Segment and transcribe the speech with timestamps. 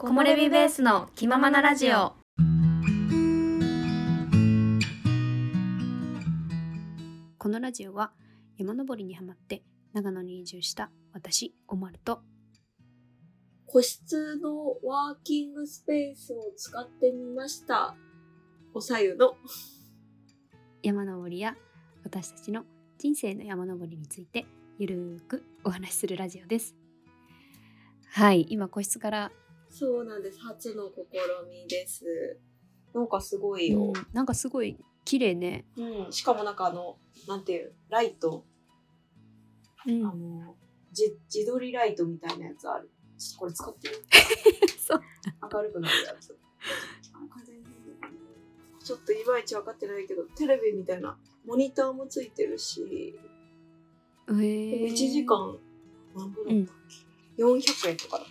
[0.00, 2.14] 木漏れ日ベースの気ままなラジオ
[7.36, 8.12] このラジオは
[8.56, 12.20] 山登りにハマって長野に移住した私おまると
[13.66, 17.94] 個室のワーキングスペースを使ってみました。
[18.72, 19.34] おさゆの。
[20.82, 21.54] 山登りや
[22.04, 22.64] 私たちの
[22.98, 24.46] 人生の山登りについて
[24.78, 26.76] ゆるーくお話しするラジオです
[28.12, 29.32] はい今個室から、
[29.70, 30.40] そうなんです。
[30.40, 30.94] 初の試
[31.48, 32.38] みです。
[32.94, 33.92] なんかすごいようん。
[34.12, 36.12] なんかすごい綺麗ねうん。
[36.12, 38.44] しかもなんかあの、なんていう、ライト、
[39.86, 40.56] うんあの、
[40.92, 42.90] じ自撮りライトみたいなやつある。
[43.18, 43.94] ちょっとこれ使ってる
[44.78, 45.00] そう
[45.52, 46.36] 明るくなるやつ。
[48.88, 53.18] ちょっといまいち分かってないけど、テレビみたいなモニターもついてるし、
[54.28, 55.58] えー、1時間
[56.16, 56.76] 何ぼだったっ
[57.36, 58.24] け、400円とかだ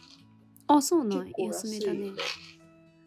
[0.67, 2.11] あそうなん結構安い安めだね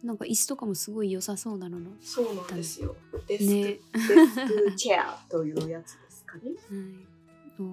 [0.03, 2.95] なんか椅子とかもすごい良さそうなののそうなんですよ。
[3.27, 3.79] デスク、ねデ
[4.27, 6.41] スクチェアというやつですかね。
[6.45, 6.55] はい
[7.59, 7.65] おー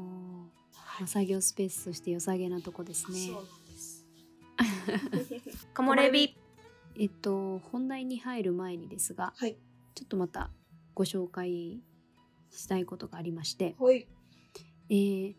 [1.00, 4.06] まあ作業スペースとして良さげなとこですねそうなんです。
[5.74, 6.36] 木漏れ日
[6.98, 9.56] えっと本題に入る前にですがはい。
[9.94, 10.50] ちょっとまた
[10.94, 11.80] ご紹介
[12.50, 14.06] したいことがありまして、はい。
[14.90, 15.34] えー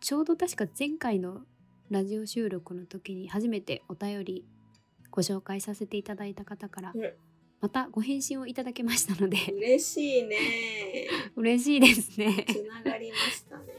[0.00, 1.40] ちょうど確か前回の
[1.90, 4.44] ラジオ収録の時に初めてお便り
[5.10, 7.12] ご紹介させていただいた方からうん
[7.58, 10.36] またご返信をいただけましたので嬉しいね。
[11.36, 12.44] 嬉しいですね。
[12.46, 13.72] つながりましたね。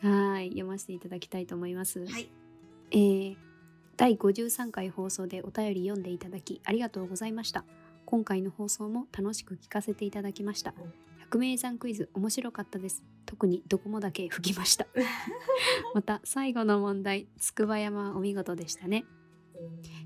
[0.00, 2.06] はい読ませていただきたいと思います。
[2.06, 2.30] はい。
[2.92, 3.36] えー
[3.96, 7.66] 第53回放送でお便り読んでいただきありがとうございました
[8.06, 13.04] 今回の放送も楽しく聞かせていただきましたうん百名山クイズ面白かったです。
[13.24, 14.88] 特にどこもだけ吹きました。
[15.94, 19.04] また最後の問題筑波山はお見事でしたね。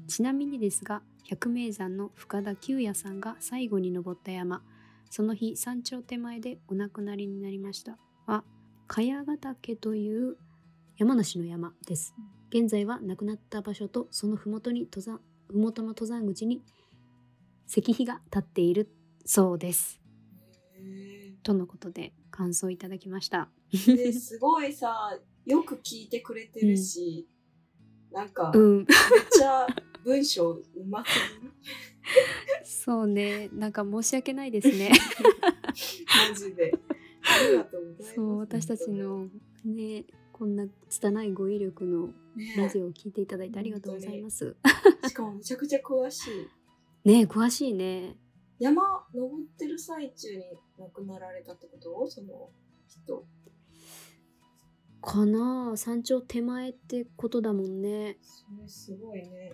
[0.07, 4.63] ちなみにですが百名山の深田久也さんが最後に登った山。
[5.09, 7.97] その日山頂手前でお亡くなりになりました。
[8.27, 8.45] は
[8.87, 10.37] 茅ヶ岳という
[10.99, 12.15] 山梨の山です。
[12.51, 16.63] 現在は亡くなった場所とその麓に登山麓の登山口に
[17.67, 18.91] 石碑が立っている
[19.25, 20.05] そうです。
[20.77, 21.14] へ
[21.45, 27.29] とのことで感想いただきましたすごいさ、よく聞いてくれてるし、
[28.11, 29.67] なんか、めっうんちゃ
[30.05, 31.07] 文章うまく
[32.65, 34.91] そうねなんか申し訳ないですね
[36.29, 36.73] マジで。
[37.23, 38.15] ありがとうございます。
[38.15, 39.27] そう私たちの
[39.65, 42.09] ねこんな拙い語彙力の
[42.57, 42.85] ラジオ。
[42.85, 44.57] オを聞いていただいてありがとうございます。
[45.09, 46.27] しかもめちゃくちゃ詳し
[47.05, 47.09] い。
[47.09, 48.17] ねえ詳しいね。
[48.59, 50.45] 山登ってる最中に
[50.79, 52.09] 亡くなられたってこと？
[52.09, 52.51] その
[52.87, 53.25] 人。
[55.03, 58.17] かなあ山頂手前ってことだもんね。
[58.23, 59.53] それすごいね。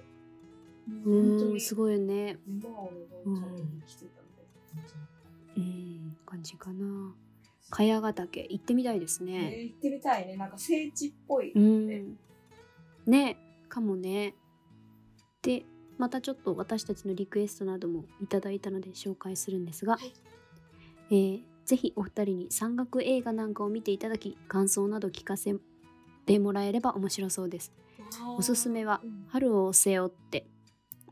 [1.04, 2.38] う本当にんすごいよね。
[2.46, 4.46] 山を登るために来てたんだよ。
[5.56, 7.14] うん感じかな。
[7.70, 9.58] 茅ヶ岳行ってみたいですえーね。
[9.62, 10.36] 行ってみたいね。
[10.36, 11.52] なんか聖地っぽい。
[11.52, 12.16] うん
[13.06, 13.36] ね
[13.68, 14.34] かもね。
[15.42, 15.64] で
[16.00, 20.12] またちょっと私たちのリクエストなどもいただいたので紹介するんですが、はい
[21.10, 25.54] えーぜひお二人に山岳映画なんかを見ていただき感想など聞かせ
[26.26, 27.72] てもらえれば面白そうです。
[28.36, 30.48] おすすめはうん「春を背負って」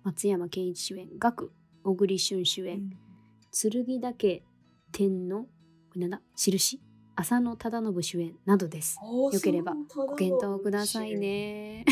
[0.02, 1.52] 松山ケンイチ主演「岳」
[1.84, 2.90] 小栗旬主演
[3.52, 4.42] 「剣岳
[4.90, 5.48] 天のこ
[5.94, 6.80] れなんだ印」
[7.14, 8.98] 浅野忠信主演などです。
[9.00, 11.14] よよければご検討ください。
[11.14, 11.84] ね。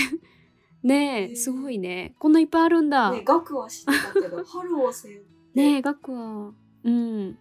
[0.86, 2.14] ねえすごいね。
[2.19, 3.10] こんないっぱいあるんだ。
[3.10, 6.54] ね、学は知ってたけど、 春を背負って、ねえ岳は
[6.84, 7.34] うんなん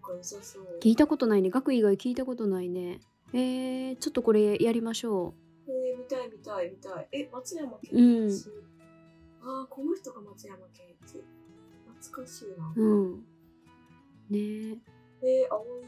[0.00, 0.78] か良さそう。
[0.80, 1.50] 聞いたことないね。
[1.50, 3.00] 岳以外聞いたことないね。
[3.32, 5.34] えー、ちょっとこれやりましょ
[5.66, 7.08] えー、見たい見たい見たい。
[7.12, 8.30] え、松山ケうん。
[9.42, 11.24] ああ、この人が松山ケンイチ。
[11.98, 12.72] 懐かしいな。
[12.76, 12.80] う。
[12.82, 13.26] うん。
[14.30, 14.78] ねえ。
[15.22, 15.82] えー、青い。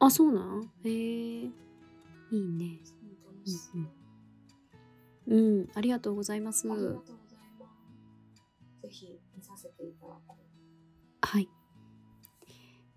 [0.00, 0.70] あそうなん？
[0.84, 1.50] えー、い
[2.32, 2.80] いね。
[3.24, 3.80] 楽しそう。
[3.80, 3.88] うん、
[5.26, 6.70] うん、ありがとうございます。
[6.70, 7.16] ありがとうござい
[7.58, 7.66] ま
[8.80, 8.82] す。
[8.82, 10.36] ぜひ見させていただこ
[11.22, 11.48] はい。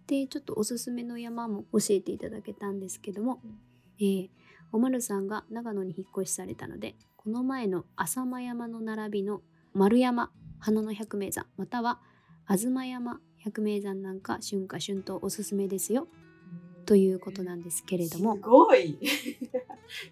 [0.07, 3.59] で、ちょっとおすすめの山も教えていただけたんですけども、うん
[4.00, 4.29] えー
[4.71, 9.41] おまるさんが長野に引っ越しされたので、この前の浅間山の並びの
[9.73, 12.00] 丸山花の百名山、または
[12.47, 16.85] 東山百名山なんか春夏春冬おすすめですよう。
[16.85, 18.97] ということなんですけれどもす、ごい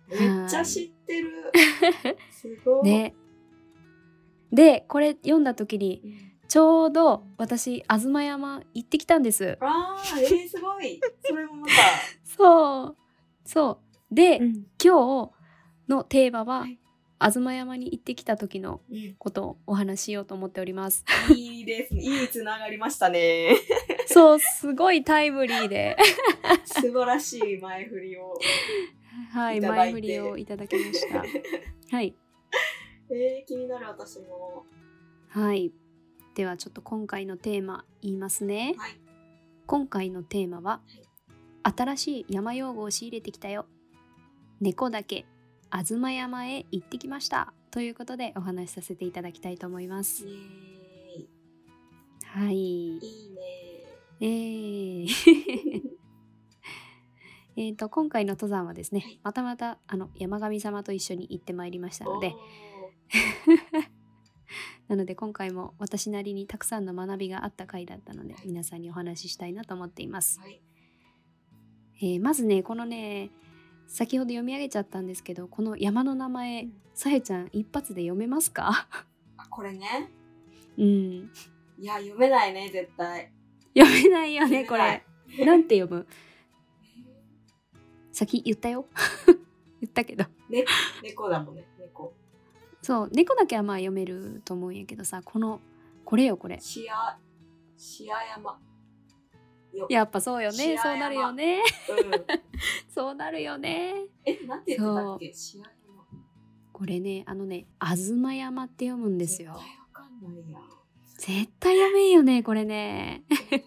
[0.09, 1.51] めっちゃ知ってる。
[2.31, 2.83] すごい。
[2.83, 3.15] ね。
[4.51, 9.57] で、これ読んだ時に、うんちょうど私、東山行ってきたんです。
[9.61, 11.01] ああ、えー、すごい。
[11.23, 11.73] それもまた。
[12.23, 12.95] そう。
[13.43, 13.79] そ
[14.11, 14.15] う。
[14.15, 15.31] で、ん、今日
[15.89, 16.79] のテーマは、はい
[17.17, 21.05] 東山に行ってきた時のうんことをお話ししようと思っております。
[21.33, 22.01] いいですね。
[22.01, 23.55] いいつながりましたね。
[24.05, 25.95] そう、すごいタイムリーで、
[26.65, 28.37] 素晴らしい前振りを。
[29.31, 31.23] はい、前振りをいただきました。
[31.95, 32.15] はい。
[33.09, 34.65] えー、気になる私も。
[35.29, 35.71] はい。
[36.33, 38.75] ではちょっと今回のテーマ言いますね。
[38.77, 38.99] はい。
[39.67, 40.81] 今回のテーマは、
[41.63, 43.65] 新しい山用語を仕入れてきたよ。
[44.61, 45.25] 猫だけ
[45.71, 47.53] 東山へ行ってきました。
[47.71, 50.25] ということでお話しさせていただきたいと思います。
[52.25, 52.55] はい。
[52.55, 53.35] いいね。
[54.21, 55.81] えー
[57.57, 59.19] えーと今回の登山はですね、はい。
[59.23, 62.35] またまたあの山神様と一緒に行ってまいりましたので
[64.87, 70.61] なので今回も私なりにたくさんの学びがあった回だったので皆さんにお話ししたいなと思っています、はい。
[72.01, 73.29] えーまずねこのね
[73.87, 76.73] 先ほど読み上げちゃったんですけどこの山の名前、うん。
[76.93, 78.87] さえちゃん一発で読めますか？
[79.37, 80.09] あ、これね？
[80.77, 80.85] うん。
[81.77, 83.31] いや、読めないね、絶対。
[83.77, 85.03] 読めないよねこれ。
[85.45, 86.07] なんて読む？
[88.15, 88.85] 先言ったよ
[89.81, 90.23] 言ったけど
[91.03, 92.13] 猫だもんね、猫。
[92.81, 95.59] そう猫だけはまあ読めると思うんやけどさこの
[96.05, 97.17] これよこれしあ、
[97.77, 98.57] しあ山。
[99.73, 99.87] よ。
[99.89, 102.91] やっぱそうよねそうなるよねうん。
[102.93, 105.33] そうなるよね え、なんて言ってたっけ？
[105.33, 106.05] しあ山。
[106.71, 110.61] これねあのね東山って読むんですよ絶対わかんないやん。
[111.17, 113.63] 絶対読めんよねこれねへー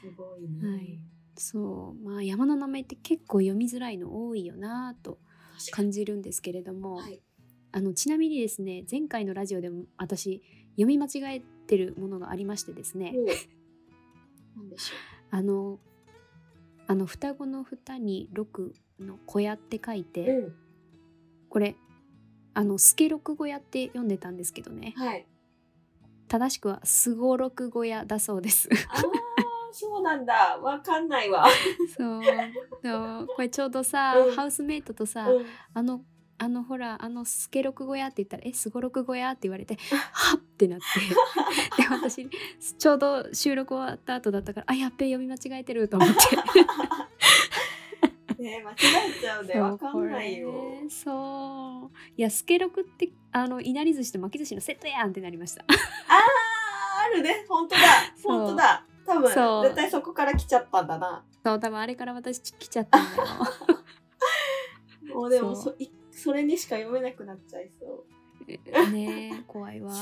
[0.00, 0.68] すごいね。
[0.68, 0.98] はい
[1.38, 5.18] そうまあ山の名前って結構読みづらいの多いよなぁと
[5.72, 7.02] 感じるんですけれども、に。
[7.02, 7.22] はい。
[7.70, 10.42] あのちなみにですね前回のラジオでも私
[10.76, 13.12] 読み間違えてるものがありましてですね
[15.30, 15.78] あの
[16.86, 20.50] あの双子の蓋に六の小屋って書いて。
[21.48, 21.76] これ
[22.54, 25.26] あのスケロク小屋って読んでたんですけどねはい。
[26.28, 28.68] 正しくはスゴロク小屋だそうです
[29.80, 30.58] そうなんだ。
[30.60, 31.46] わかんないわ。
[31.96, 32.22] そう
[32.82, 35.46] そうこれちょうどさ、うんハウスメイトとさ、うん。
[35.72, 36.00] あの
[36.40, 39.76] あのほらあのスケロク小屋って言ったら「えスゴロク小屋?」って言われて
[40.12, 40.78] 「はっ!」ってなっ
[41.76, 42.28] てで私
[42.78, 46.14] ちょうど収録終わった後だったから「あやっべ読み間違えてる」と思って
[48.42, 48.74] ね間違
[49.16, 49.60] えちゃうね。
[49.60, 50.76] わかんないよ。
[50.88, 57.44] そういやスケロクってあのいなり寿司と巻き寿司のセットやんってなりましたああ、あるね。
[57.48, 57.80] 本当だ。
[58.22, 58.84] 本当だ。
[59.08, 59.64] 多分そう。
[59.64, 61.24] 絶対そこから来ちゃったんだな。
[61.44, 63.28] そう多分あれから私来ちゃったんだよ。
[65.14, 65.74] もうでもそ
[66.10, 68.04] それにしか読めなくなっちゃいそ
[68.92, 69.92] ねえ 怖いわ。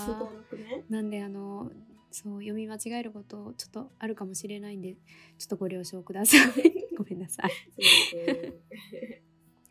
[0.52, 0.84] ね。
[0.90, 1.70] なんであの
[2.10, 4.96] そう読み間違えることちょっとあるかもしれないんで
[5.38, 6.42] ちょっとご了承ください。
[6.98, 7.50] ごめんなさい。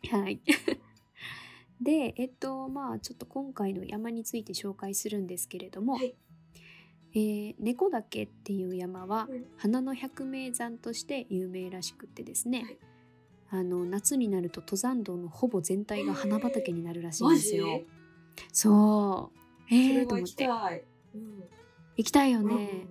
[0.08, 0.40] はい。
[1.80, 6.14] でえっとまあちょっと今回の山について紹介するんですけれども、はい
[7.16, 9.44] えー猫岳っていう山はうん。
[9.56, 12.78] 花の百名山として有名らしくってですね、はい。
[13.62, 17.66] あの夏になると登山道のほぼ全体が花畑になるらしいんですよ。
[18.52, 19.32] そう。
[19.32, 19.32] そ
[19.70, 20.46] えー、と思って。
[21.96, 22.32] 行きたい。
[22.32, 22.86] ようんね。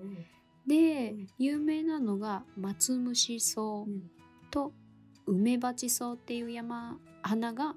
[0.66, 1.27] で、うん。
[1.38, 3.62] 有名なのが松虫草
[4.50, 4.74] と
[5.27, 7.75] 梅鉢草っていう山花が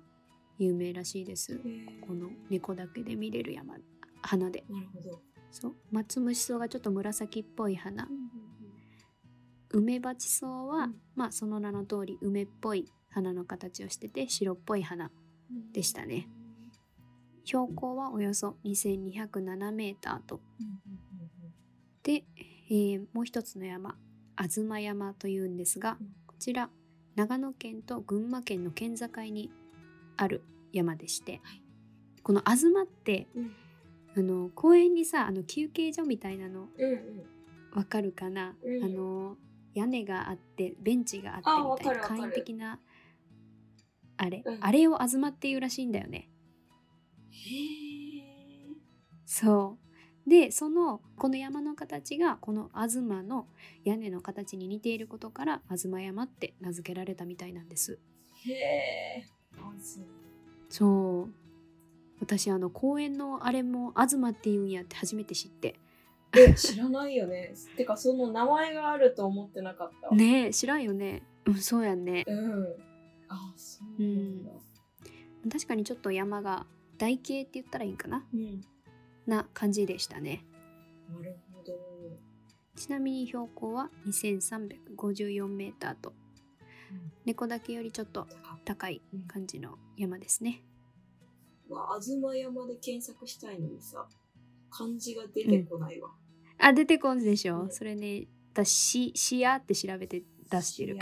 [0.59, 1.53] 有名らしいです。
[1.53, 2.07] へー。
[2.07, 3.75] この猫岳で見れる山
[4.23, 4.65] 花で。
[4.71, 5.28] なるほど。
[5.51, 8.09] そう松虫草がちょっと紫っぽい花。
[9.71, 15.11] 梅鉢草は、うんまあその名の通り梅っぽい花の形をしてて白っぽい花。
[15.73, 16.29] でしたね。
[17.45, 20.41] 標高はおよそ2207メーターと。
[22.03, 22.25] で、
[22.71, 23.97] えーもう一つの山
[24.37, 26.71] 東山というんですが、うんこちら
[27.17, 29.51] 長野県と群馬県の県境に
[30.17, 31.63] ある山でして、はい
[32.23, 33.53] この東ってうん
[34.17, 37.27] あの公園にさあの休憩所みたいなのうんうん。
[37.75, 38.85] わかるかな、うん。
[38.85, 39.37] あの
[39.75, 42.81] 屋根があってベンチがあってあみたいな簡易的な
[44.17, 44.59] あれ、うん。
[44.61, 46.29] あれを東っていうらしいんだよね。
[49.27, 49.79] そ
[50.27, 50.29] う。
[50.29, 53.47] でそのこの山の形がこの東の
[53.85, 57.99] 屋根の形に似ていることから東山って名付けられたみたいなんです。
[58.47, 59.25] へえ。
[60.69, 61.48] そう
[62.21, 65.77] 私あの公園のあれも東って言うんやって初めて知って
[66.37, 67.55] え、知らないよね。
[67.77, 70.15] てか、その名前があると思ってなかった。。
[70.15, 72.65] ねえ知らんよねうんそうやんねうん。
[73.29, 74.51] あ、そうなんだ。
[75.51, 76.67] 確かにちょっと山が
[76.99, 78.61] 台形って言ったらいいんかなうん。
[79.27, 80.45] な感じでしたね
[81.09, 81.79] なるほど。
[82.77, 86.13] ちなみに標高は2354メーターと
[87.25, 88.27] 猫岳よりちょっと
[88.65, 90.63] 高い感じの山ですね
[91.71, 94.07] は東山で検索したいのにさ
[94.71, 96.11] 漢字が出てこないわ、
[96.59, 97.71] あ出てこんでしょ、うん。
[97.71, 100.99] それね私シアって調べて出してる。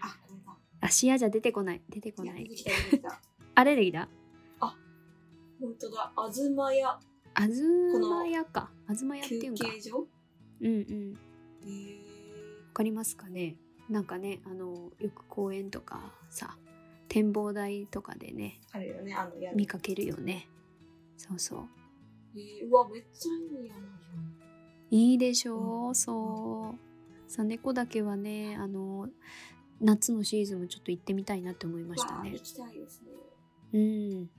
[0.00, 0.56] あこれだ。
[0.80, 1.82] あシアじゃ出てこない。
[1.88, 2.42] 出てこいない。
[2.42, 3.20] や出てきた 出てきた。
[3.54, 4.08] あれできた。
[5.60, 6.12] 本当だ。
[6.32, 6.98] 東屋。
[7.34, 8.70] あずまやか。
[8.86, 9.64] あずまやってい休うんか。
[9.66, 10.08] 憩所？
[10.60, 11.12] うんうん。
[11.12, 11.18] わ
[12.72, 13.56] かりますかね？
[13.90, 16.56] なんかねあのよく公園とかさ
[17.10, 20.48] 展望台とかでねあれよねあの見かけるよね。
[21.16, 21.68] そうそう。
[22.36, 23.32] えーうわめっちゃ
[24.92, 25.90] いいいいでしょう、う。
[25.90, 29.08] んそうさ猫岳はねあの
[29.80, 32.30] 夏のシーズンもちょっと行ってみたいなって思いましたね。
[32.30, 33.08] 行きたいですね。
[33.72, 34.30] うん。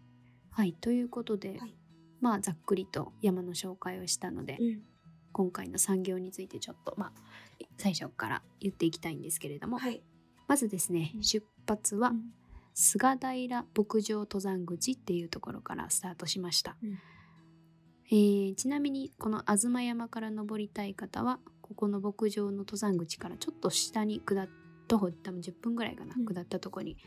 [0.52, 1.76] はいということで、はい。
[2.22, 4.82] まあざっくりと山の紹介をしたので、うん。
[5.34, 7.12] 今回の産業についてちょっとまあ
[7.78, 10.02] 最初から言っていきたいんですけれども、はい。
[10.48, 11.24] まずですねうん。
[11.24, 12.32] 出発はうん
[12.74, 17.00] 菅平牧場登山口っていうところからスタートしました、うん。
[18.12, 24.50] えーちなみにこの東山から登りたい方はここの牧場の登山口からちょっと下に下っ
[24.92, 26.98] 徒歩多分10分ぐらいかな、うん下ったところに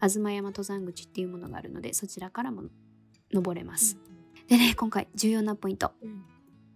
[0.00, 2.64] 東山登山口っていうものがあるのでそちらからも
[3.32, 3.98] 登れます、
[4.48, 5.92] でね今回重要なポイント。
[6.02, 6.24] うん。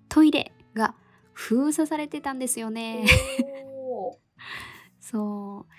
[0.09, 0.95] トイレが
[1.33, 3.07] 封鎖されてたんですよね、
[5.01, 5.73] そう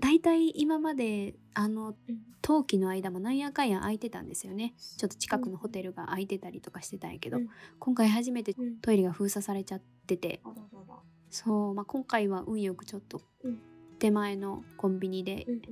[0.00, 2.18] だいたい今まであのうん。
[2.42, 4.72] 冬季の間もなんやかんや空いてたんですよね。
[4.96, 7.48] ちょっと近くのホテルが空いてたりとかしてたんやけど、うん。
[7.78, 8.76] 今回初めてうん。
[8.80, 10.40] トイレが封鎖されちゃってて。
[10.42, 10.94] あららら。
[11.28, 13.60] そう、まあ、今回は運よくちょっとうん。
[13.98, 15.62] 手前のコンビニでうんうん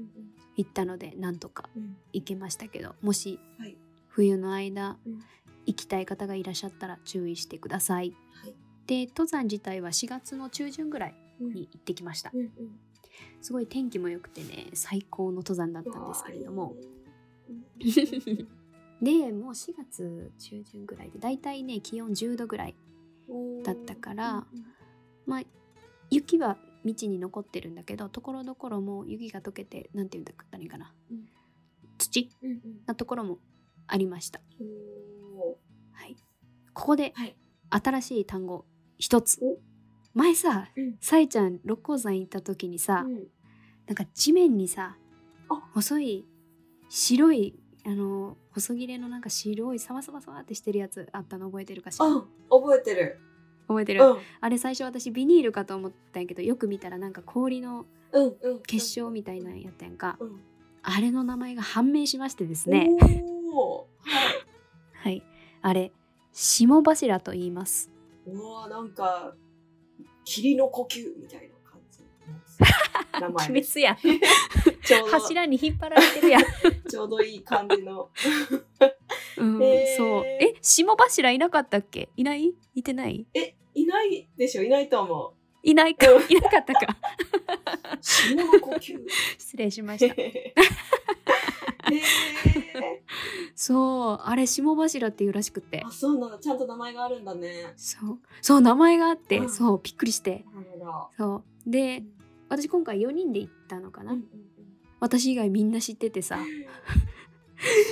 [0.57, 1.83] 行ったのでなんとかうん。
[1.83, 3.77] うん行けましたけどもしはい。
[4.09, 5.21] 冬の間うん。
[5.65, 8.15] 行きたい方がいらっしゃったら注意してください。
[8.43, 8.55] はい。
[8.87, 11.55] で登山自体は4月の中旬ぐらいうん。
[11.55, 12.31] に行ってきました。
[12.35, 12.51] うんうん
[13.41, 16.75] すごい天気も良くてね最高の登山だったんですけれども。
[19.01, 22.75] でもう4月中旬ぐらいでだいたいね気温10度ぐらい
[23.29, 24.65] うんだったからうん
[25.25, 25.43] まあ
[26.11, 31.29] 雪は道に残ってるんだけどところどころもう雪が溶けてなんて言うんだったらいいかな、うん。
[31.97, 32.29] 土
[32.87, 33.39] なところも
[33.87, 34.41] ありました、
[35.93, 36.17] はい、
[36.75, 37.37] ここではい。
[37.71, 38.65] 新しい単語
[38.99, 39.39] 一つ。
[39.43, 39.59] お
[40.15, 40.97] 前さうん。
[41.01, 43.27] さえちゃん六甲山行った時にさ、うん。
[43.87, 44.97] なんか地面にさ
[45.49, 45.55] あ。
[45.75, 46.27] 細い
[46.89, 47.55] 白い
[47.87, 52.07] あの細切れのなんか白いサワサワサワってしてるやつあったの覚えてるかしら？
[52.07, 53.21] あ覚えてる。
[53.69, 54.19] 覚えてる、うん。
[54.41, 58.61] あれ最初私ビニールかと思ったんやけどよく見たらなんか氷のうんうん。
[58.63, 60.41] 結晶みたいなのやったやんか、うん。
[60.83, 62.89] あれの名前が判明しましてですね。
[63.53, 63.85] おー。
[64.03, 64.35] はい。
[65.05, 65.23] はい。
[65.61, 65.93] あれ
[66.33, 67.91] 霜柱と言います。
[68.27, 69.35] うわーなんか
[70.29, 72.03] 霧の呼吸みたいな感じ
[73.15, 73.81] の名前です。
[73.81, 73.97] や
[75.11, 76.43] 柱に引っ張られてるやん、
[76.89, 78.11] ちょうどいい感じの。
[79.39, 79.97] うんへー。
[79.97, 80.25] そう。
[80.27, 82.11] え霜柱いなかったっけ？
[82.17, 82.53] いない？
[82.75, 83.27] いてない？
[83.33, 84.63] えいないでしょ？
[84.63, 86.13] いないと思いないか。
[86.13, 86.23] うん。
[86.31, 86.97] いなかったか。
[87.95, 88.99] う霜の呼吸。
[89.39, 90.15] 失礼しました
[93.55, 95.83] そうあれ霜柱っていうらしくって。
[95.85, 97.73] あそうなんだちゃんと名前があるんだね。
[97.77, 98.19] そう。
[98.41, 99.51] そう名前があって、うん。
[99.51, 100.45] そうびっくりして。
[100.55, 101.09] なるほど。
[101.17, 101.71] そう。
[101.71, 102.05] で
[102.49, 104.49] 私今回4人で行ったのかな、うんうん
[105.01, 106.39] 私以外みんな知っててさ。
[106.41, 106.45] うん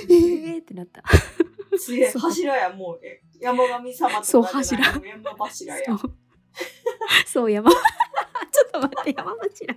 [0.09, 1.03] えーってなった。
[1.77, 3.05] すげえ柱やもう。
[3.05, 4.83] え山神様とかそう柱。
[4.83, 5.85] 山柱や。
[5.85, 6.13] そう。
[7.25, 7.71] そう山
[8.57, 9.75] ちょっと待って山柱。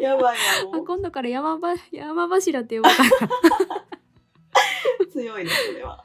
[0.00, 0.84] やばいやもう。
[0.84, 3.86] 今度から山ば山柱って呼ぼうか
[5.12, 6.04] 強いねそれは。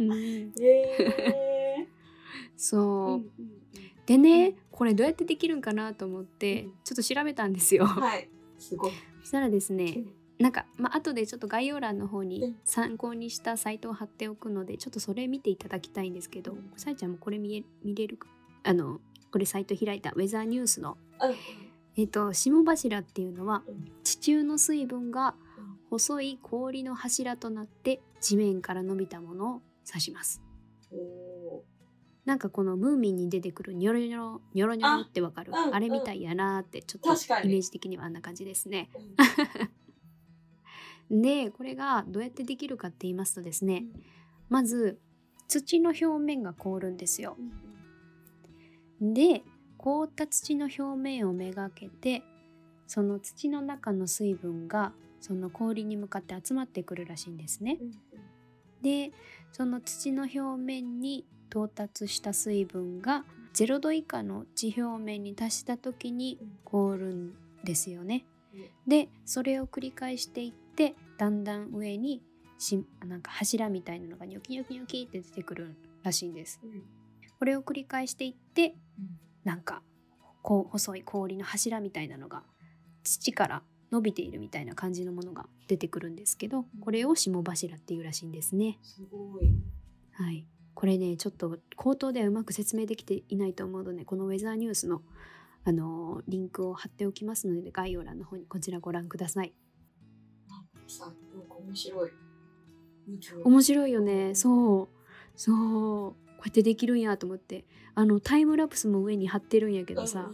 [0.00, 1.88] な、うん、へえ
[2.56, 3.30] そう、うん
[4.06, 6.72] でねこれどうやってできるんかなと思ってうん。
[6.82, 8.28] ちょっと調べたんですよ、はい。
[8.58, 8.92] すごい。
[9.20, 10.12] そしたらですね、うん。
[10.38, 12.56] なんかまあ後でちょっと概要欄の方うにん。
[12.64, 16.72] 参考にしたサイトを貼っておくのでちょっとそれ見ていただきたいんですけど、うん。
[16.76, 18.28] さえちゃんもこれ見え見れるか？
[18.64, 20.96] あのこれサイト開いたウェザーニュースの。
[21.20, 21.34] うん。
[21.96, 30.40] えっ、と霜柱っていうのはうん地中の水分がうん細い氷の柱となって地面から伸びたものを指します。
[30.92, 31.62] お
[32.24, 35.52] なんかこのムーミンに出てくるニョロニョロニョロニョロってわかる？
[35.54, 37.08] あれみたいやなーってちょっと
[37.42, 38.90] イメージ的にはあんな感じですね。
[41.10, 44.02] でこれがどうやってできるかって言いますとですねうん。
[44.50, 44.98] まず
[45.48, 47.36] 土の表面が凍るんですよ。
[47.38, 47.52] うん
[49.00, 49.42] で
[49.76, 52.22] 凍った土の表面をめがけて
[52.86, 57.78] その土の中の水分がその氷に向かって集まってくるらしいんですね。
[57.80, 57.90] うん
[58.82, 59.12] で
[59.52, 63.24] その土の表面に到達した水分が
[63.54, 66.58] 0度以下の地表面に達した時にうん。
[66.64, 68.24] 凍るんですよね。
[68.54, 68.68] うん。
[68.86, 72.22] でそれを繰り返していってだんだん上に
[72.58, 76.60] しなんか柱みたいなのがニョキニョキニョキって出てくるらしいんです。
[76.62, 76.82] うん
[77.38, 79.82] これを繰り返していってうんなんか
[80.42, 82.42] こう細い氷の柱みたいなのが
[83.02, 88.78] 土から伸びているみたいな感じのものが出てくるんですけどこれを霜柱っていうらしいんですね。
[88.82, 89.50] すごい。
[90.12, 95.00] はい、これねちょっと口頭ではうまく説明できていないと思うのでこのウェザーニュースの、
[95.64, 99.54] あのーリンクを貼っておきますので概要欄の方にこちらご覧ください。
[100.48, 101.14] なんかさ、なん
[101.48, 102.10] か面白い。
[103.44, 104.88] 面白いよねそう
[105.34, 107.66] そうこうやってできるんやと思って。
[107.94, 110.30] あのタイムラプスも上に貼ってるんやけどさ、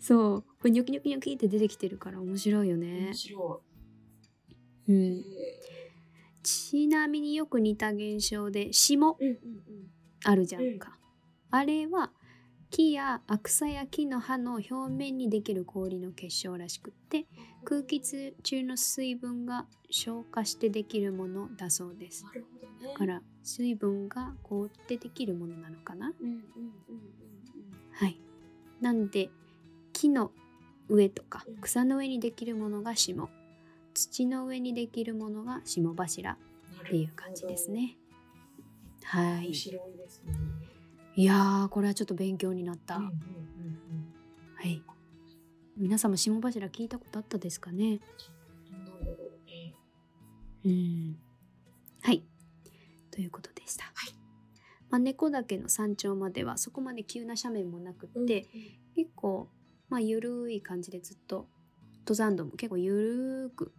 [0.00, 0.42] そう。
[0.42, 3.08] これニョキニョキニョキって出てきてるから面白いよね。
[3.08, 3.14] 面。
[3.14, 3.60] 白
[4.88, 4.94] うい。
[4.94, 5.24] へん、
[6.42, 9.18] ちなみによく似た現象で霜。
[10.24, 10.98] あるじゃんか、
[11.50, 12.10] あれは
[12.70, 17.26] 木や草や木の葉の表面にできる氷の結晶らしくって
[17.64, 22.24] 空気中の水分が消化してできるものだそうです。
[22.24, 22.30] ね。
[22.92, 26.12] だから水分が凍ってできるものなのかな？
[27.92, 28.20] はい。
[28.80, 29.30] なんで
[29.92, 30.32] 木の
[30.88, 31.56] 上とかうん。
[31.60, 33.28] 草の上にできるものが霜。
[33.94, 36.36] 土の上にできるものが霜柱っ
[36.80, 36.86] うん。
[36.86, 37.96] ていう感じですね。
[39.04, 39.52] はい。
[41.16, 43.12] いやーこれはちょっと勉強になった、は
[44.64, 44.82] い。
[45.76, 48.00] 皆さんも霜柱聞いたことあったですかね？
[50.64, 51.16] うん。
[52.02, 52.22] はい。
[53.10, 53.84] ということでした。
[53.94, 54.14] はい
[54.90, 58.46] まあ、猫岳の山頂まではそこまで急な斜面もなくって、
[58.94, 59.48] 結構
[59.88, 61.48] まあゆるい感じでずっと
[62.00, 63.72] 登山道も結構ゆるーく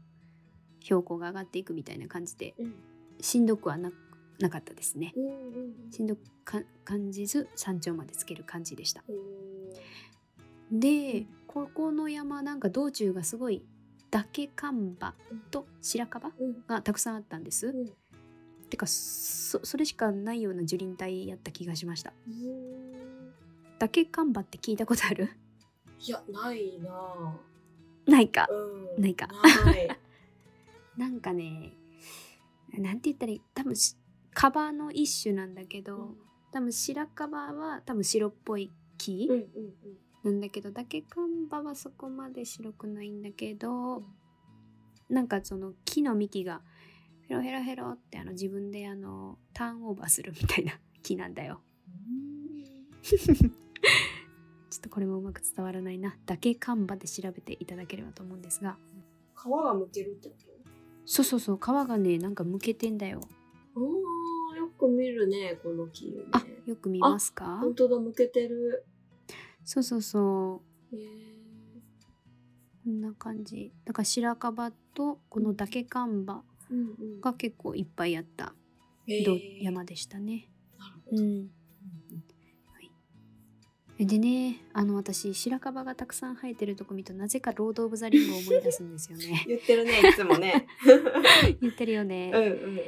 [0.82, 2.76] 標高が上がっていくみたいな感じでうん
[3.22, 3.92] しんどくはな
[4.40, 5.14] なかったですね。
[5.16, 5.30] うんう
[5.88, 9.02] んしんどくか感じず山頂までつける感じでした。
[9.08, 10.80] うん。
[10.80, 11.26] で
[11.56, 13.64] ここの山なんか道中がすごい
[14.12, 15.16] 嶽寒馬
[15.52, 17.68] と白樺うんがたくさんあったんです。
[17.68, 17.90] うん
[18.70, 22.12] てかそそれしかないような樹林帯やった気がしました。
[22.28, 23.34] うん。
[23.80, 25.30] 嶽寒馬って聞いたことある？
[26.00, 28.12] いや、ないなぁ。
[28.12, 28.48] ないか。
[28.50, 29.02] うん。
[29.04, 30.00] ないかない。
[30.98, 31.74] なんかね
[32.74, 33.96] なんて言ったら多分し
[34.34, 36.18] カバの一種なんだけど、うん
[36.52, 39.74] 多分白樺は多分白っぽい木うんうん
[40.26, 44.06] なんだけど嶽寒馬はそこまで白くないんだけど、うん
[45.08, 46.62] なんかその木の幹が
[47.28, 51.62] ヘロヘロヘロってあの自分であのターンオーバーするみたいな 木なんだよ。
[53.04, 56.18] ちょっとこれもうまく伝わらないな。
[56.26, 58.80] 嶽寒馬で調べていただければと思うんですが
[59.36, 60.36] 皮がむけるってこ
[61.06, 63.20] そうそうそう皮がねなんかむけてんだよ。
[63.22, 63.28] と
[63.80, 66.24] ああ、よく見るね、この木、ね。
[66.32, 67.60] あよく見ますか？
[67.60, 68.86] 本当だ、むけてる。
[69.66, 71.06] そうそうそうへえ。
[72.84, 73.74] こんな感じ。
[73.84, 76.82] だから白樺とこの嶽寒馬うんう
[77.18, 77.22] ん。
[77.22, 78.54] が結構いっぱいあった
[79.62, 80.50] 山でしたね。
[80.80, 81.22] なるほど。
[81.24, 81.52] うん、うん
[83.98, 90.68] でねあの私白樺がたくさん生えてるとこ見るとなぜかロード・オブ・ザ・リングを思い出すんですよね 言ってるね、いつもね。
[91.62, 92.82] 言ってるよね、うんうんうん。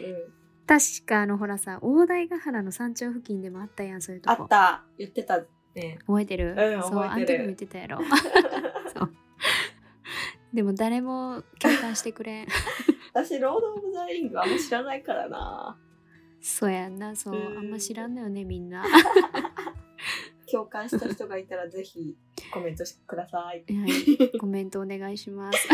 [0.68, 4.84] 確かあのほらさ大台ヶ原の山頂付近でもあったやんそういうとこあった。
[4.98, 5.46] 言ってた
[5.78, 6.00] ね。
[6.08, 7.40] 覚えてる、うんそうあ覚えてる。
[7.40, 8.00] の時も言ってたやろ。
[8.96, 9.14] そう。
[10.54, 12.48] でも誰も共感してくれん。
[13.14, 15.78] 私、ロード・オブ・ザ・リングあんま知らないからな。
[16.42, 17.16] そうやんな。
[17.16, 17.58] そううん。
[17.58, 18.84] あんま知らんのよねみんな。
[20.50, 22.18] 共感した人がいたらぜひ
[22.54, 23.66] コメントしてください。
[23.72, 23.88] は
[24.34, 25.68] い、コメントお願いします。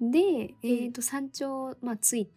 [0.00, 2.30] で、えー、と山頂、まあ、着い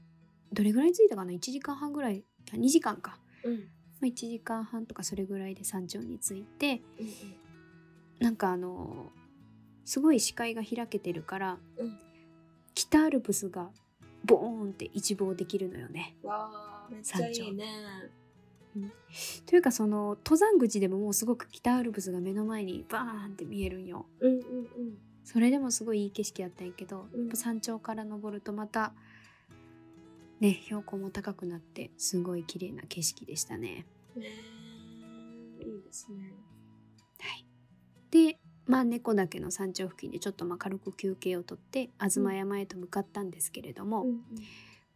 [0.52, 3.69] どれぐらい着いたかな？1時間半ぐらいあ2時間か、うん
[4.02, 9.12] まあ、1時間半とかそれぐらいで山頂に着いてうんなんかあの
[9.86, 12.00] すごい視界が開けてるから、うん
[12.76, 13.72] 北アルプスが
[14.24, 16.16] ボーンって一望できるのよね。
[16.24, 16.50] わ
[16.86, 17.66] あ、めっちゃいいね。
[19.46, 24.06] というかその登山口でももうすごく北アルプスが目の前にバーンって見えるんよ。
[24.22, 24.70] うんうんうん。
[25.26, 28.94] それでもすごいいい景色やったんやけど、うん山頂から登るとまた
[30.39, 33.86] ね標高も高くなってすごい綺麗な景色でしたね。
[34.15, 34.23] いい
[35.84, 36.34] ですね。
[37.19, 37.45] はい、
[38.12, 44.21] でまあ猫岳の山頂付近でちょっとまあ軽く休憩をとって東山へと向かったんですけれども、うん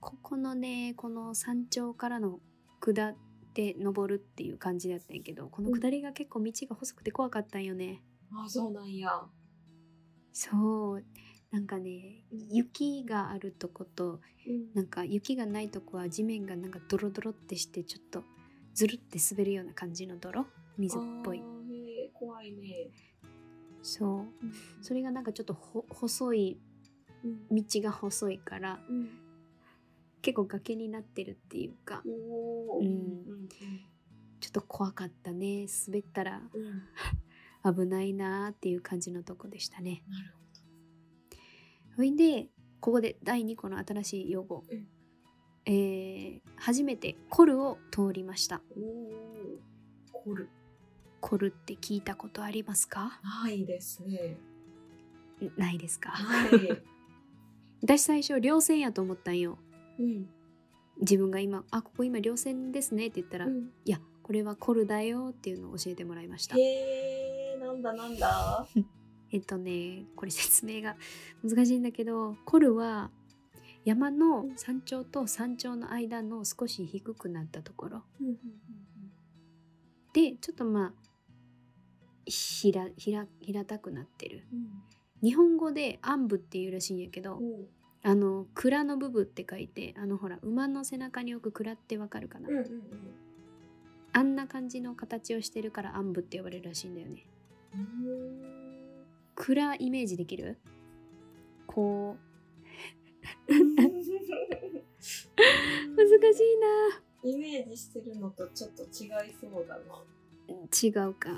[0.04, 2.40] ここのねこの山頂からの
[2.82, 3.16] 下っ
[3.54, 8.02] て登るっていう感じだったんやけどこの下りが結構道が細くて怖かったんよね。
[8.36, 9.10] あ、そうなんや。
[10.34, 11.04] そう
[11.54, 14.74] なんかね雪があるとことうん。
[14.74, 18.24] なんか雪がないとこは地面がなんかドロドロってしてちょっと
[18.74, 20.48] ずるって滑るような感じの泥？
[20.80, 21.44] 水っぽい。
[22.16, 22.90] 怖いね。
[23.84, 24.84] そう。
[24.84, 26.58] それがなんかちょっとほ細い
[27.24, 27.56] うん。
[27.56, 29.10] 道が細いからうん。
[30.24, 32.82] 結構崖になってるっていうかうん。
[32.82, 33.48] うん
[34.40, 35.68] ちょっと怖かったね。
[35.88, 36.62] 滑ったらうん。
[36.66, 40.04] う ん危ないなーっていう感じのとこでしたね。
[40.10, 40.34] なる
[41.96, 42.48] それで
[42.80, 44.88] ここで第2個の新しい用語、うん。
[45.66, 48.62] えー初めてコルを通りました。
[50.14, 50.48] コル。
[51.20, 53.20] コルって聞いたことありますか？
[53.44, 54.38] ないですね。
[55.42, 56.12] んないですか？
[56.12, 56.82] はい。
[57.82, 59.58] 私最初稜線やと思ったんよ。
[60.00, 60.30] うん。
[61.02, 66.56] 自分が今「あここ今稜線ですね」って言ったら「いうんやこれはコルだよ」っていうのを教えてもらいました。
[66.58, 66.62] へ
[67.56, 68.68] えなんだなんだ
[69.34, 70.96] えっとねこれ説明が
[71.44, 73.10] 難しいんだけどコルは
[73.84, 78.04] 山の山頂と山頂の間の少し低くなったところ。
[78.22, 78.40] うんうん
[80.14, 80.94] でちょっとまあ
[82.28, 84.44] ひらひら平たくなってる。
[84.54, 84.84] うん。
[85.28, 87.42] 日本語で暗部っていうらしいんやけど
[88.04, 92.66] あの蔵の部分って書いてあのほら馬の背中に置く蔵ってわかるかな、うんうん。
[94.12, 97.26] あんな感じの形をしてるから暗部って呼ばれるらしいんだよね。
[97.74, 98.63] うん
[99.36, 100.58] 蔵イメージできる？
[101.68, 102.18] こ
[103.50, 103.54] う。
[103.54, 103.76] うん。
[103.76, 103.94] 難し
[106.44, 107.02] いな。
[107.24, 110.04] イメージしてるのとちょっと違いそうだな。
[110.50, 111.30] 違うか。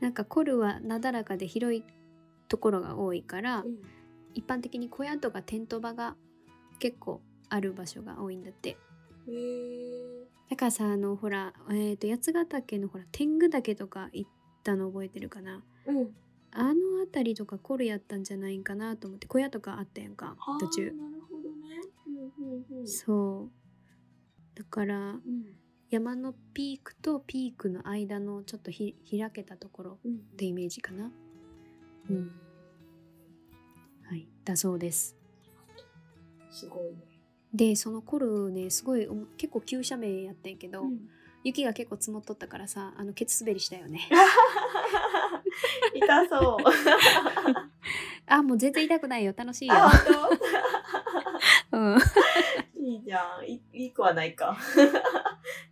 [0.00, 1.84] なんかコルはなだらかで広い
[2.48, 3.78] ところが多いから、うん。
[4.34, 6.16] 一般的に小屋とかテント場が
[6.78, 8.70] 結構ある場所が多いんだって。
[8.70, 8.76] へ
[9.28, 14.30] えだからさあのほら、えー、と八ヶ岳のほら天狗岳とか行っ
[14.64, 15.62] たの覚えてるかな？
[15.86, 16.10] うん
[16.54, 20.92] あの辺りとかコルやったんじゃないんかなと思って小屋とかあったやんか途中。
[22.84, 24.58] そう。
[24.58, 25.18] だからうん。
[25.90, 31.10] 山のピークとピークの間のちょっとひ開けたところうんってイメージかな。
[32.08, 32.32] うん。
[34.04, 34.26] はい。
[34.44, 35.16] だそうです。
[36.50, 36.96] すごいね。
[37.52, 41.08] でそのコルねすごいお結構急斜面やったんやけど、うん
[41.44, 44.08] 雪が結構積もっとったからさあのケツ滑りしたよね。
[45.94, 46.64] 痛そう。
[48.26, 49.34] あもう全然痛くないよ。
[49.36, 49.74] 楽しいよ。
[49.76, 49.90] あ
[51.72, 51.98] うん。
[52.76, 53.44] いいじゃん。
[53.46, 54.56] いいいくはないか。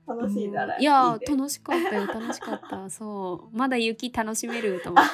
[0.06, 0.78] 楽しいなら。
[0.78, 1.26] いやね。
[1.26, 2.06] 楽しかったよ。
[2.06, 2.90] 楽しかった。
[2.90, 3.56] そう。
[3.56, 5.04] まだ雪楽しめると思っ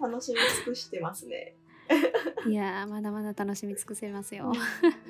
[0.00, 1.56] 楽しみ尽くしてますね。
[1.88, 4.46] ていやーまだまだ楽しみ尽くせますよ。
[4.46, 5.03] うんうん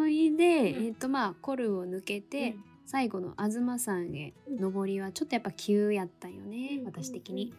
[0.00, 0.86] そいでうん。
[0.86, 2.64] えっ、とまあコルを抜けて、うん。
[2.86, 7.54] 最後の東山へ登りはちょっとやっぱ急やったんよね、私的に。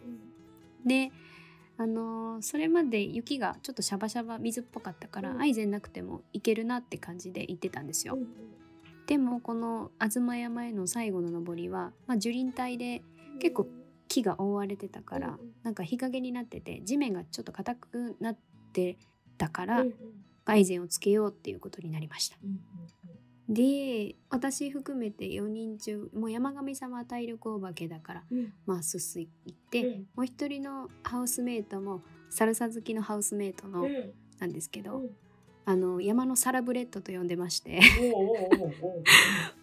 [0.85, 1.11] で
[1.77, 5.41] あのーそれまで雪がちょっとシャバシャバ水っぽかったから、うん。
[5.41, 8.15] アイゼンなくても行けるなって感じで行ってたんですよ。
[8.15, 8.27] うんうん。
[9.05, 13.01] でもこの東山への最後の登りは、まあ、樹林帯で
[13.33, 13.39] うん。
[13.39, 13.67] 結構
[14.09, 15.37] 木が覆われてたから、うんうん。
[15.63, 18.37] なんか日陰になってて地面がちょっと硬くなっ
[18.73, 18.97] て
[19.37, 19.93] たから、うん
[20.45, 22.37] うんアイゼンをつけようっていうことになりました。
[22.43, 22.59] うん
[23.49, 28.37] で私含めて4人中もう山上さんは体力お化けだからうん。
[28.39, 30.07] うんまあすす行って、うん。
[30.15, 34.13] もう一人のハウスメイトもサルサ好きのハウスメイトの、うん。
[34.39, 35.09] なんですけど、うん。
[35.65, 37.81] あの山のサラブレッドと呼んでまして。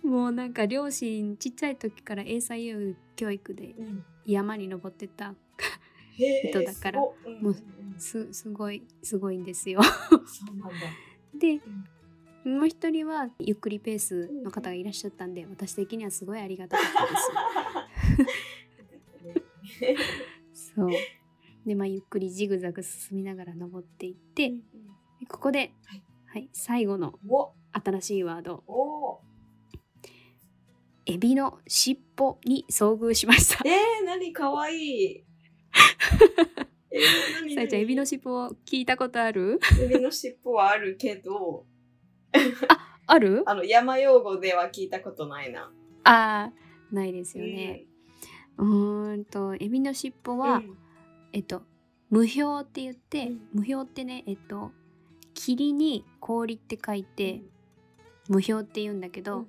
[0.05, 2.71] もうなんか両親ちっちゃい時から英才
[3.17, 4.05] 教育でうん。
[4.27, 5.35] 山に登ってた
[6.19, 7.01] 人だから。
[7.01, 7.15] も
[7.51, 7.57] う
[7.99, 9.81] すすごいすごいんですよ。
[11.35, 11.61] で
[12.45, 16.87] もう一人はゆっくりペースの方がいらっしゃったんで私的にはすごいありがたかっ
[19.77, 20.73] たです。
[20.77, 20.91] そう。
[21.67, 24.55] でまあゆっくりジグザグ進みながら登っていって、
[25.29, 26.03] ここで、はい。
[26.31, 27.19] はい、最後の
[27.73, 28.63] 新しいワード。
[28.67, 29.21] お
[31.07, 33.63] 「エビの尻尾」に遭遇しました。
[33.67, 34.33] えー、何？
[34.33, 35.25] かわいい
[37.55, 39.61] さえちゃんエビの尻尾聞いたことある？
[39.81, 41.67] エビの尻尾はあるけど。
[43.07, 43.43] ある？
[43.49, 45.73] あの山用語では聞いたことないな。
[46.05, 47.85] あーないですよね。
[48.57, 50.79] うーんとエビの尻尾は、うん。
[51.33, 51.62] えっと
[52.11, 53.49] 無表って言って、うん。
[53.53, 54.73] 無表ってねえっと
[55.35, 57.43] 霧に氷って書いて、
[58.29, 59.47] 無表って言うんだけど、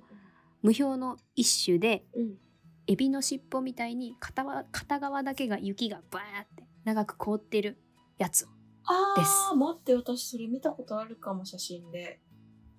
[0.62, 2.38] 無表の一種でうんうん
[2.86, 7.78] エビの尻尾みたいに片わ片側だけが雪がバーって長く凍ってる
[8.18, 8.48] やつ。
[8.84, 9.50] あです。
[9.52, 12.20] ー待って私それ見たことあるかも写真で。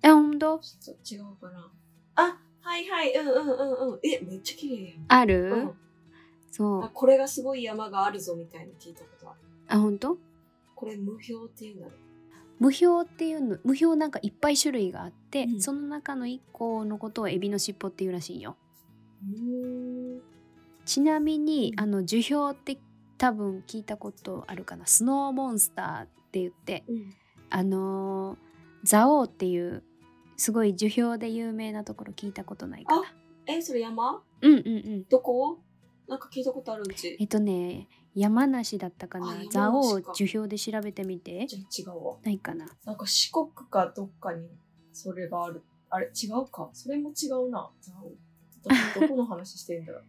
[0.02, 0.58] えほんと？
[0.58, 1.70] ちょっと違うかな。
[2.16, 4.00] あはいはいうんうんうんうん。
[4.02, 5.04] えめっちゃ綺麗やん。
[5.08, 5.72] ある、うん。
[6.50, 6.84] そう。
[6.84, 9.40] あこれがすごい山があるぞみたいに聞いたことある。
[9.68, 10.18] あほんと？
[10.74, 11.92] これ無表っていうんだろ
[12.58, 15.60] 無表っていうの無表なんかいっぱい種類があって、うん。
[15.60, 18.56] その中の一個のことをエビの尻尾っていうらしいよ
[20.84, 22.78] ちなみにうんあの樹氷って
[23.18, 24.86] 多分聞いたことあるかな？
[24.86, 27.14] スノーモンスターって言ってうん。
[27.50, 28.38] あのー
[28.84, 29.84] 蔵王っていう
[30.36, 33.14] すごい樹氷で有名なところ聞いたことないかな。
[33.46, 34.22] えそれ山？
[34.40, 35.04] うんうんうん。
[35.04, 35.60] どこ？
[36.08, 37.16] なんか聞いたことあるうち。
[37.20, 39.36] えっとね山梨だったかな？
[39.48, 41.46] 蔵王か樹氷で調べてみて。
[41.46, 42.16] じゃあ違うわ。
[42.24, 42.66] ないかな？
[42.84, 44.48] なんか四国かどっかに
[44.92, 45.62] それがある。
[45.88, 46.70] あれ違うか。
[46.72, 47.70] それも違うな。
[47.80, 48.10] ザオ私
[49.00, 50.04] どこの話してんだろう。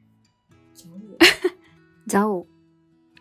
[2.08, 2.48] 蔵 王。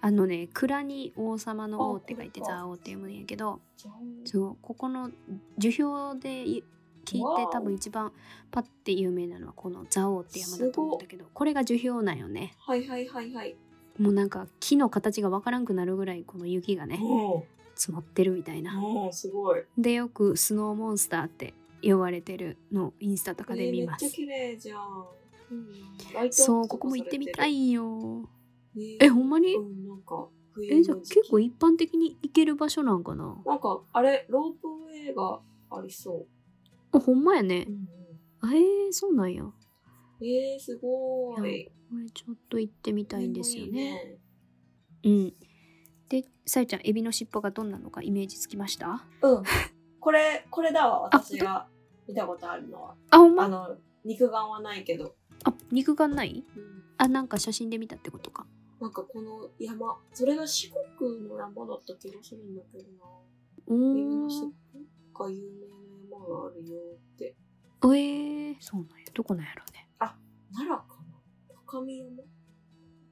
[0.05, 3.61] あのね蔵に王様の王って書いて蔵王って読むんやけど
[4.25, 5.13] そうここの
[5.59, 6.65] 樹氷でい
[7.05, 8.13] 聞いて多分一番
[8.51, 12.53] パッて有名なのはこの蔵王って山だと思うんだけどこれが樹氷なんよね。
[12.59, 13.57] はいはいはいはい。
[13.99, 17.45] もうなんか木の形がわからんくなるぐらいこの雪がねお
[17.77, 18.85] 積もってるみたいな。
[18.85, 19.63] おすごい。
[19.79, 24.05] でよくスノーモンスターって呼ばれてるのをインスタとかで見ます。
[24.05, 25.07] えーめっちゃ綺麗じゃん、
[26.31, 28.29] そうここも行ってみたいよ。
[28.75, 28.97] てる。
[29.01, 29.55] えほんまに？
[29.55, 33.37] うんなんか冬えじゃあ結構一般的に行ける場所なんかな？
[33.47, 36.27] なんかあれロープウェイがありそ
[36.93, 37.67] あほんまやね。
[37.69, 37.89] う、うん。
[38.51, 39.43] あえー、そうなんや。
[39.45, 39.53] こ
[40.21, 41.43] うん、えー、すごい。
[41.43, 41.73] れ
[42.15, 44.19] ちょっと行ってみたいんですよね。
[45.03, 45.27] いいね。
[45.27, 45.35] うん。
[46.09, 49.07] でさゆちゃんエビの尻尾がどんなのかイメージつきました？
[49.23, 49.43] うん。
[50.01, 51.67] これこれだわあ私が
[52.07, 52.95] 見たことあるのは。
[53.11, 53.45] あほんま？
[53.45, 56.45] あの肉眼はないけど、あ肉眼ない？
[56.57, 56.83] うん。
[56.99, 58.47] あなんか写真で見たってことか。
[58.81, 63.07] なんかこの山それが四国の山だった気がするんだけどな。
[63.69, 64.53] うん尾
[65.19, 65.77] が有名な
[66.11, 66.79] 山があるよ
[67.15, 67.37] って。
[67.85, 69.07] えー、そうなんや。
[69.15, 69.89] どこなんやろうね。
[69.99, 71.55] 奈良かな。
[71.67, 72.17] 高見山？
[72.17, 72.25] こ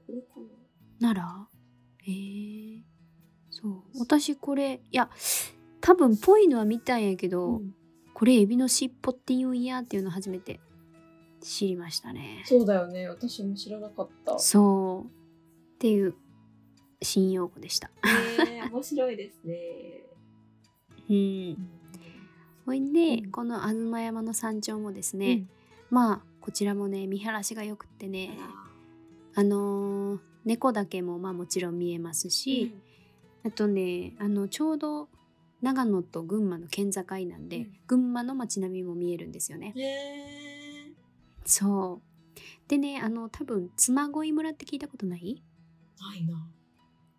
[0.09, 0.41] れか
[1.01, 1.15] な？
[1.15, 1.49] 奈良？
[2.03, 2.83] えー、
[3.51, 3.83] そう。
[3.99, 5.09] 私これいや
[5.81, 7.75] 多分ぽいのは見たんやけど、うん。
[8.13, 10.61] これエビの尻尾って言うんやっていうの初めて
[11.41, 12.43] 知りましたね。
[12.45, 13.09] そうだよね。
[13.09, 14.39] 私も知らなかった。
[14.39, 15.09] そう。
[15.09, 16.15] っていう
[17.03, 17.91] 新用語でした。
[18.05, 19.57] えー、面白いですね。
[21.09, 21.69] うん。
[22.67, 23.31] ほいで、うん。
[23.31, 25.47] この吾妻山の山頂もですね、
[25.91, 28.31] まあこちらもね見晴らしがよくってね
[29.35, 32.75] あのー猫岳もまあもちろん見えますし、
[33.45, 35.09] あとねあのちょうど
[35.61, 37.77] 長野と群馬の県境なんで、うん。
[37.87, 39.75] 群馬の街並みも見えるんですよね。
[39.77, 40.50] へえ
[41.45, 42.11] そう。
[42.69, 45.43] でねあの多分妻恋村って聞いたことない？
[46.01, 46.49] ないな。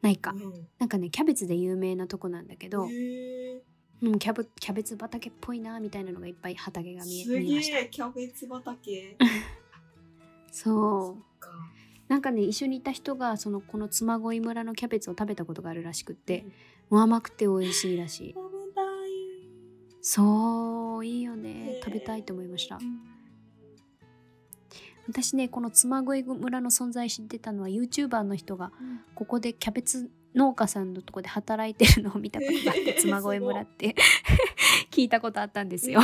[0.02, 0.68] ないか、うん。
[0.80, 7.78] なんかねキャベツで有名なとこなんだけど、うん、キャブキャベツ畑っぽいなみたいなのがいっぱい畑が見えす見えました。
[7.78, 9.18] げえキャベツ畑。
[10.52, 11.40] そう。
[11.40, 11.50] か。
[12.08, 16.46] なんかね一緒にいた人がそのこの妻恋村のキャベツを食べたことがあるらしくって
[16.90, 18.34] うん、甘くて美味しいらしい。
[18.34, 18.86] 食べたい。
[20.02, 21.80] そういいよね。
[21.84, 22.78] 食べたいと思いました。
[22.78, 23.11] うん
[25.12, 28.72] 私ねこの妻恋村の存在知ってたのは YouTuber の人が
[29.14, 33.96] ここでキャベツ農家さんのとこで働いてるのを見たことがあって へー妻恋村って。
[34.90, 36.02] 聞いたことあったんですよ。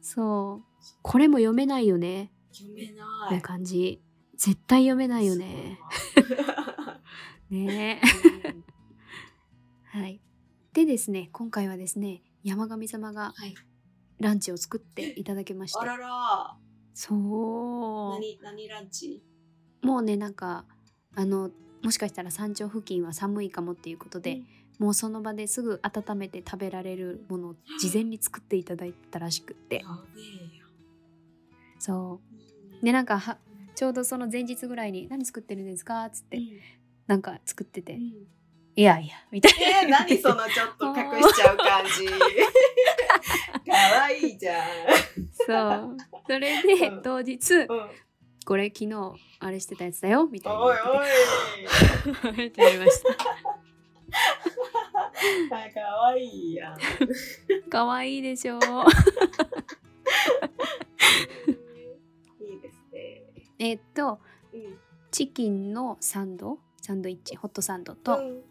[0.00, 0.86] そう。
[1.02, 2.32] これも読めないよね。
[2.52, 4.02] 読めなない感じ。
[4.36, 5.78] 絶対読めないよね。
[7.50, 8.00] ね。
[9.94, 10.20] うんはい。
[10.72, 13.54] でですね今回はですね山神様がはい。
[14.20, 16.56] ランチを作っていただけましてあらら
[17.00, 18.10] そう。
[18.14, 19.22] 何何ランチ？
[19.82, 20.64] もうねなんか
[21.14, 21.52] あの
[21.84, 24.40] もしかしたら山頂付近は寒いかもっていうことで、
[24.80, 29.84] もうその場ですぐ温めて食べられるものを事前に作っていただいたらしくって。
[31.78, 32.20] そ
[32.82, 32.84] う。
[32.84, 33.38] でなんかは
[33.76, 36.50] ちょうどその前日ぐらいに「何作ってるんですか?」っつって、うん。
[37.06, 38.26] なんか作ってて「うん
[38.78, 39.58] いやいや」みたいな。
[39.82, 42.06] えー、何そのちょっと隠しちゃう感じ。
[42.06, 42.14] か
[44.00, 44.66] わいいじゃん。
[45.34, 45.96] そう。
[46.28, 47.02] それでうん。
[47.02, 47.90] 当日うん
[48.46, 50.60] 「これ昨日あれしてたやつだよ」みたいな。
[50.60, 52.44] おいおい。
[52.44, 53.02] いってまし
[55.50, 56.76] あかわいいやん。
[56.78, 58.58] たかわいいでしょ。
[58.58, 58.60] う
[62.40, 63.24] いいですね。
[63.58, 64.20] えっと
[64.52, 64.78] うん。
[65.10, 66.60] チキンのサンド？
[66.80, 67.34] サンドイッチ？
[67.34, 68.44] ホットサンドと、うん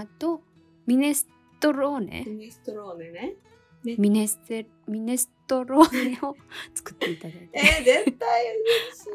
[0.00, 0.42] あと
[0.86, 1.28] ミネス
[1.60, 2.24] トローネ？
[2.26, 3.34] ミネストローネね。
[3.84, 6.36] ミネステミネストローネを
[6.74, 7.50] 作っていただいて。
[7.52, 8.44] えー、絶対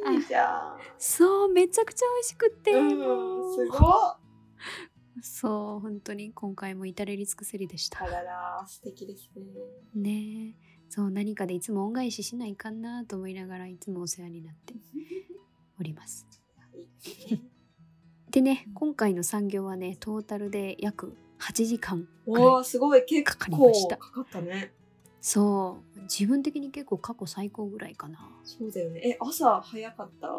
[0.08, 0.78] 嬉しいじゃん。
[0.98, 4.18] そうめちゃくちゃ美味しくって、うんすごっ。
[5.22, 8.04] そう本当に今回も至れり尽くせりでした。
[8.04, 10.02] あらら素敵ですね。
[10.02, 10.70] ねえ。
[10.90, 14.76] そう何かでいつも恩返ししないかなと思いながらいつもお世話になって
[15.80, 16.26] おります。
[17.06, 17.42] いいね
[18.32, 23.04] でね今回の産業はねトータルで約8時間おーすごい。
[23.06, 23.98] 結かかり構ました。
[23.98, 24.74] かかったね。
[25.22, 26.02] そう。
[26.04, 28.20] 自分的に結構過去最高ぐらいかな。
[28.44, 29.02] そうだよね。
[29.04, 30.30] え朝早かった？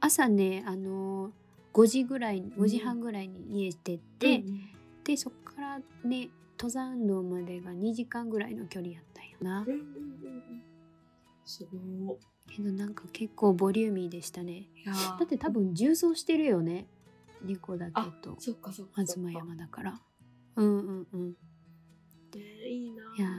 [0.00, 1.32] 朝ねあのー
[1.74, 4.68] 5時ぐらい5時半ぐらいに家出て、うん
[5.04, 9.64] でそっからね登山道までが2時間ぐらいの距離やったんよな。
[9.66, 10.62] うんうんうんうん。
[11.46, 11.64] す
[12.06, 12.16] ごい。
[12.54, 14.68] けどなんか結構ボリューミーでしたね。
[15.18, 16.86] だって多分重装してるよね
[17.42, 19.02] 猫だけあとそっかそっか。
[19.02, 20.00] 東山だから。
[20.56, 21.34] うんうんうん。
[22.34, 23.02] えーいいな。
[23.16, 23.32] いやー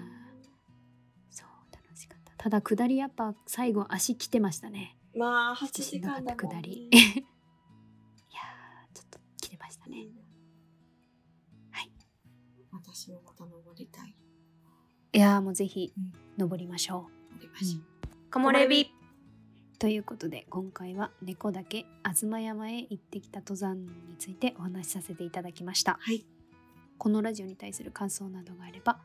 [1.29, 2.33] そう楽しかった。
[2.37, 4.97] ただ下りやっぱ最後足きてましたね。
[5.15, 6.61] まあ8 ちょっとし時んどかった間だもん、ね。
[6.61, 6.89] 下り。
[6.89, 10.07] いやーちょっときてましたね。
[11.71, 11.91] はい。
[12.71, 14.15] 私もまた登りたい。
[15.11, 16.13] いやーもうぜひうん。
[16.37, 17.83] 登りましょ登りましょう。
[18.31, 18.98] 木漏れ日う
[19.79, 26.25] ということで今回は猫だけ東山へ行ってきた登山についてお話しさせていただきましたはい。
[26.97, 28.99] このラジオに対する感想などがあれば、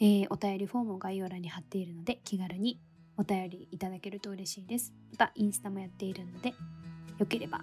[0.00, 2.80] えーお便りフォームを概要欄に貼っているので気軽に
[3.16, 4.92] お便りいただけると嬉しいです。
[5.12, 6.52] またインスタもやっているので
[7.18, 7.60] よければ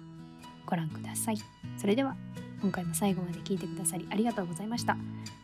[0.64, 1.36] ご覧ください。
[1.76, 2.16] それでは
[2.62, 4.96] 今回も最後まで聞いてくださりありがとうございました。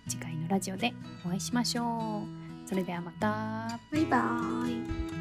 [0.08, 0.94] 次回のラジオで
[1.26, 2.68] お会いしましょう。
[2.68, 3.78] それではまた。
[3.92, 5.13] バイバーイ。